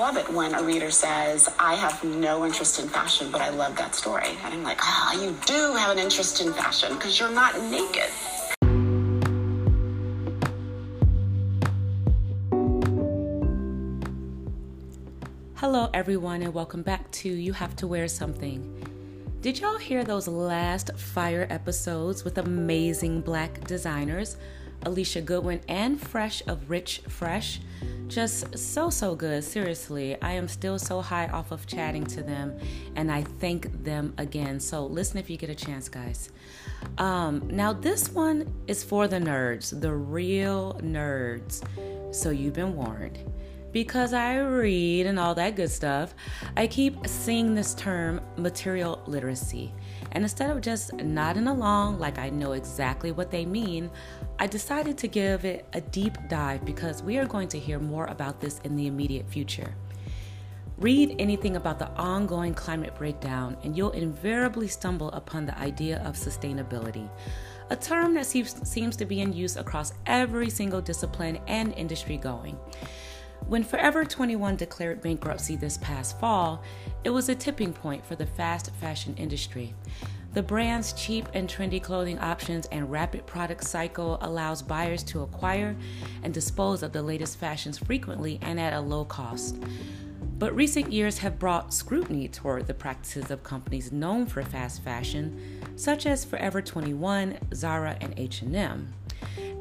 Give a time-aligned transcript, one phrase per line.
[0.00, 3.76] love it when a reader says, I have no interest in fashion, but I love
[3.76, 4.30] that story.
[4.42, 7.60] And I'm like, ah, oh, you do have an interest in fashion because you're not
[7.64, 8.08] naked.
[15.56, 18.58] Hello, everyone, and welcome back to You Have to Wear Something.
[19.42, 24.38] Did y'all hear those last fire episodes with amazing black designers,
[24.84, 27.60] Alicia Goodwin and Fresh of Rich Fresh?
[28.08, 29.44] Just so, so good.
[29.44, 32.58] Seriously, I am still so high off of chatting to them,
[32.96, 34.58] and I thank them again.
[34.58, 36.30] So, listen if you get a chance, guys.
[36.98, 41.62] Um, now, this one is for the nerds, the real nerds.
[42.12, 43.18] So, you've been warned.
[43.72, 46.14] Because I read and all that good stuff,
[46.56, 49.72] I keep seeing this term material literacy.
[50.12, 53.90] And instead of just nodding along like I know exactly what they mean,
[54.40, 58.06] I decided to give it a deep dive because we are going to hear more
[58.06, 59.72] about this in the immediate future.
[60.78, 66.14] Read anything about the ongoing climate breakdown, and you'll invariably stumble upon the idea of
[66.14, 67.06] sustainability,
[67.68, 72.58] a term that seems, to be in use across every single discipline and industry going.
[73.46, 76.62] When Forever 21 declared bankruptcy this past fall,
[77.02, 79.74] it was a tipping point for the fast fashion industry.
[80.32, 85.74] The brand's cheap and trendy clothing options and rapid product cycle allows buyers to acquire
[86.22, 89.56] and dispose of the latest fashions frequently and at a low cost.
[90.38, 95.60] But recent years have brought scrutiny toward the practices of companies known for fast fashion,
[95.74, 98.94] such as Forever 21, Zara, and H&M.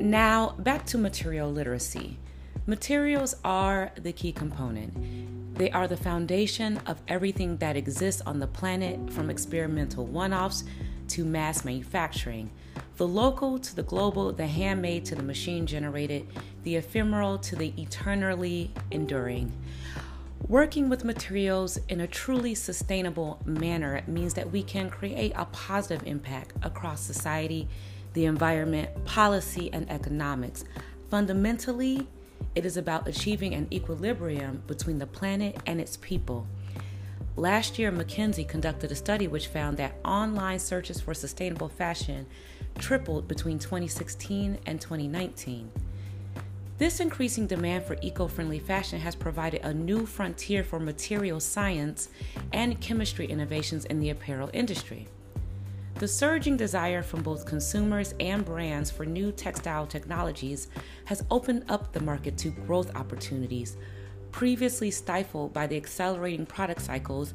[0.00, 2.18] Now, back to material literacy.
[2.66, 5.54] Materials are the key component.
[5.58, 10.64] They are the foundation of everything that exists on the planet, from experimental one offs
[11.08, 12.50] to mass manufacturing.
[12.96, 16.26] The local to the global, the handmade to the machine generated,
[16.62, 19.52] the ephemeral to the eternally enduring.
[20.48, 26.06] Working with materials in a truly sustainable manner means that we can create a positive
[26.06, 27.68] impact across society,
[28.14, 30.64] the environment, policy, and economics.
[31.10, 32.08] Fundamentally,
[32.54, 36.46] it is about achieving an equilibrium between the planet and its people.
[37.36, 42.26] Last year, McKinsey conducted a study which found that online searches for sustainable fashion
[42.78, 45.70] tripled between 2016 and 2019.
[46.78, 52.08] This increasing demand for eco friendly fashion has provided a new frontier for material science
[52.52, 55.06] and chemistry innovations in the apparel industry.
[55.94, 60.68] The surging desire from both consumers and brands for new textile technologies
[61.04, 63.76] has opened up the market to growth opportunities
[64.34, 67.32] previously stifled by the accelerating product cycles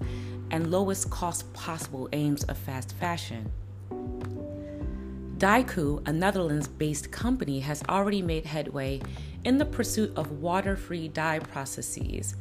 [0.52, 3.50] and lowest cost possible aims of fast fashion.
[5.38, 9.02] DyeCoo, a Netherlands based company, has already made headway
[9.46, 12.36] in the pursuit of water free dye processes.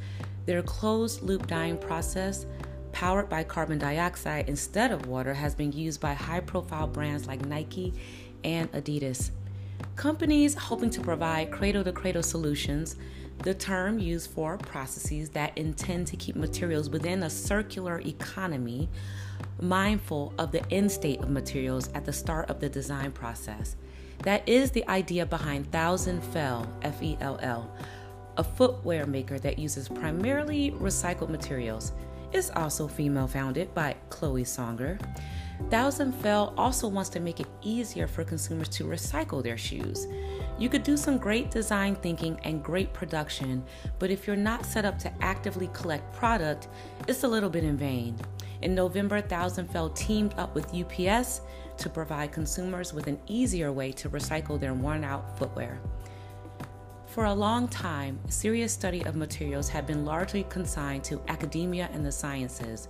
[0.47, 2.45] Their closed loop dyeing process
[2.99, 7.47] powered by carbon dioxide instead of water has been used by high profile brands like
[7.47, 7.95] Nike
[8.43, 9.31] and Adidas.
[9.95, 12.97] Companies hoping to provide cradle to cradle solutions,
[13.45, 18.89] the term used for processes that intend to keep materials within a circular economy,
[19.61, 23.77] mindful of the end state of materials at the start of the design process.
[24.25, 27.73] That is the idea behind Thousand Fell, F E L L,
[28.37, 31.93] a footwear maker that uses primarily recycled materials
[32.33, 35.01] is also female founded by Chloe Songer.
[35.71, 40.07] Thousand Fell also wants to make it easier for consumers to recycle their shoes.
[40.59, 43.65] You could do some great design thinking and great production,
[43.99, 46.69] but if you're not set up to actively collect product,
[47.07, 48.17] it's a little bit in vain.
[48.63, 51.43] In November, Thousand Fell teamed up with UPS
[51.77, 55.79] to provide consumers with an easier way to recycle their worn out footwear.
[57.09, 62.05] For a long time, serious study of materials had been largely consigned to academia and
[62.05, 62.89] the sciences,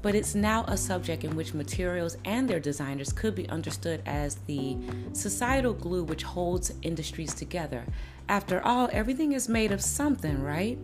[0.00, 4.36] but it's now a subject in which materials and their designers could be understood as
[4.46, 4.78] the
[5.12, 7.84] societal glue which holds industries together.
[8.28, 10.78] After all, everything is made of something, right?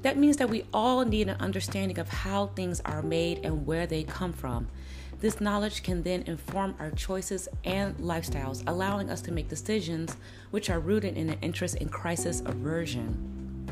[0.00, 3.86] That means that we all need an understanding of how things are made and where
[3.86, 4.68] they come from.
[5.18, 10.16] This knowledge can then inform our choices and lifestyles, allowing us to make decisions
[10.50, 13.66] which are rooted in an interest in crisis aversion.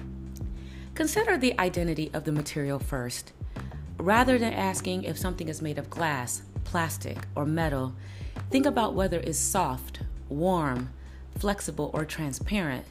[0.94, 3.32] Consider the identity of the material first.
[3.98, 7.94] Rather than asking if something is made of glass, plastic, or metal,
[8.50, 10.90] think about whether it's soft, warm,
[11.38, 12.86] flexible, or transparent.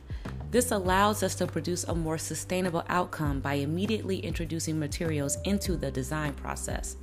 [0.51, 5.89] This allows us to produce a more sustainable outcome by immediately introducing materials into the
[5.89, 6.97] design process.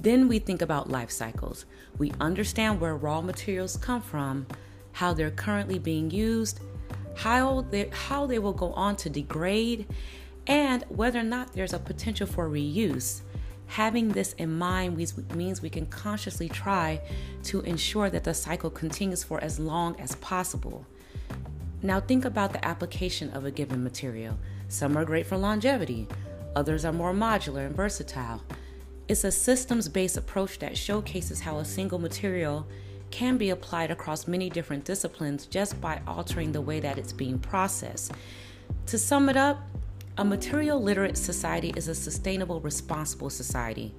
[0.00, 1.64] Then we think about life cycles.
[1.98, 4.46] We understand where raw materials come from,
[4.92, 6.60] how they're currently being used,
[7.16, 9.86] how they, how they will go on to degrade,
[10.46, 13.22] and whether or not there's a potential for reuse.
[13.66, 14.96] Having this in mind
[15.34, 17.00] means we can consciously try
[17.42, 20.86] to ensure that the cycle continues for as long as possible.
[21.82, 24.38] Now, think about the application of a given material.
[24.68, 26.06] Some are great for longevity,
[26.54, 28.42] others are more modular and versatile.
[29.08, 32.66] It's a systems based approach that showcases how a single material
[33.10, 37.38] can be applied across many different disciplines just by altering the way that it's being
[37.38, 38.12] processed.
[38.84, 39.60] To sum it up,
[40.18, 43.94] a material literate society is a sustainable, responsible society.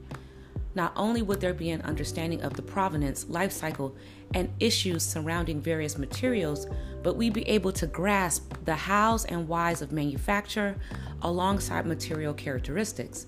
[0.75, 3.95] Not only would there be an understanding of the provenance, life cycle,
[4.35, 6.67] and issues surrounding various materials,
[7.01, 10.75] but we'd be able to grasp the hows and whys of manufacture
[11.23, 13.25] alongside material characteristics.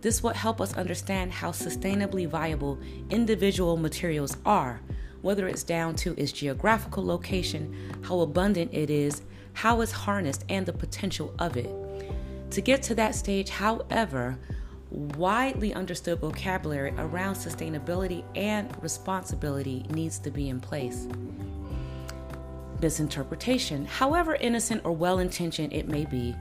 [0.00, 2.78] This will help us understand how sustainably viable
[3.10, 4.80] individual materials are,
[5.22, 9.22] whether it's down to its geographical location, how abundant it is,
[9.54, 11.68] how it's harnessed, and the potential of it.
[12.52, 14.38] To get to that stage, however,
[14.90, 21.08] widely understood vocabulary around sustainability and responsibility needs to be in place.
[22.80, 26.34] Misinterpretation, however innocent or well intentioned it may be,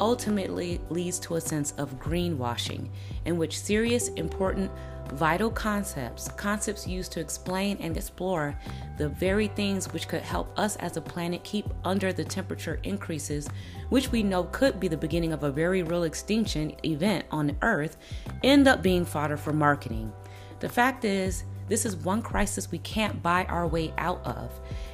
[0.00, 2.88] ultimately leads to a sense of greenwashing,
[3.24, 4.70] in which serious, important,
[5.12, 8.58] vital concepts, concepts used to explain and explore
[8.96, 13.48] the very things which could help us as a planet keep under the temperature increases,
[13.90, 17.96] which we know could be the beginning of a very real extinction event on Earth,
[18.42, 20.12] end up being fodder for marketing.
[20.60, 24.50] The fact is, this is one crisis we can't buy our way out of.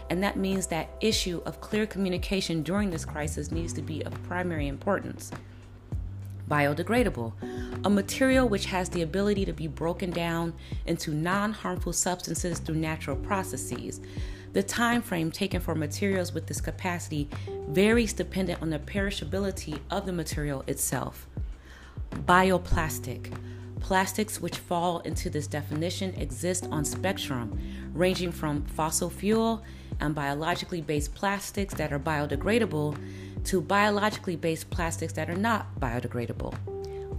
[0.08, 4.22] And that means that issue of clear communication during this crisis needs to be of
[4.25, 5.31] primary importance.
[6.49, 7.32] Biodegradable,
[7.84, 10.52] a material which has the ability to be broken down
[10.87, 14.00] into non-harmful substances through natural processes.
[14.52, 17.28] The time frame taken for materials with this capacity
[17.69, 21.28] varies dependent on the perishability of the material itself.
[22.11, 23.32] Bioplastic,
[23.81, 27.59] Plastics which fall into this definition exist on spectrum,
[27.93, 29.65] ranging from fossil fuel
[30.00, 32.97] and biologically based plastics that are biodegradable
[33.44, 36.55] to biologically based plastics that are not biodegradable.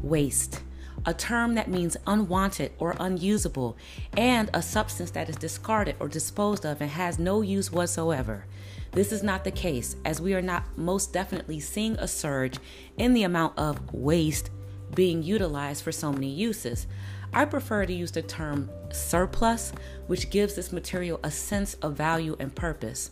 [0.01, 0.61] Waste,
[1.05, 3.77] a term that means unwanted or unusable,
[4.15, 8.45] and a substance that is discarded or disposed of and has no use whatsoever.
[8.91, 12.57] This is not the case, as we are not most definitely seeing a surge
[12.97, 14.49] in the amount of waste
[14.95, 16.87] being utilized for so many uses.
[17.33, 19.71] I prefer to use the term surplus,
[20.07, 23.11] which gives this material a sense of value and purpose.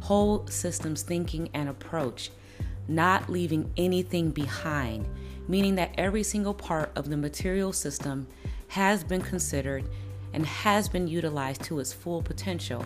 [0.00, 2.30] Whole systems thinking and approach,
[2.86, 5.06] not leaving anything behind,
[5.48, 8.28] meaning that every single part of the material system
[8.68, 9.84] has been considered
[10.32, 12.84] and has been utilized to its full potential.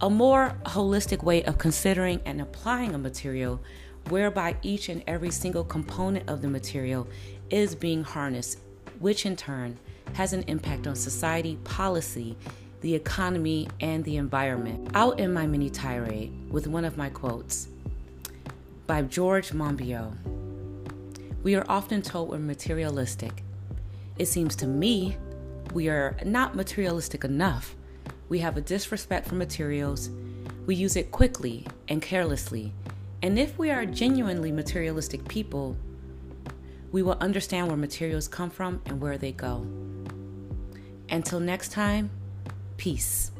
[0.00, 3.60] A more holistic way of considering and applying a material
[4.08, 7.06] whereby each and every single component of the material
[7.50, 8.58] is being harnessed,
[8.98, 9.78] which in turn
[10.14, 12.36] has an impact on society, policy,
[12.80, 14.90] the economy, and the environment.
[14.94, 17.68] Out in my mini tirade with one of my quotes
[18.86, 20.14] by George Monbiot
[21.42, 23.42] We are often told we're materialistic.
[24.18, 25.16] It seems to me
[25.72, 27.74] we are not materialistic enough.
[28.28, 30.10] We have a disrespect for materials.
[30.66, 32.72] We use it quickly and carelessly.
[33.24, 35.78] And if we are genuinely materialistic people,
[36.92, 39.66] we will understand where materials come from and where they go.
[41.08, 42.10] Until next time,
[42.76, 43.30] peace.